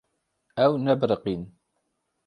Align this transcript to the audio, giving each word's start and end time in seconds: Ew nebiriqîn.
Ew 0.63 0.71
nebiriqîn. 0.83 1.41